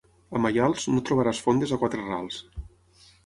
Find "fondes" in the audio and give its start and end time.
1.49-1.75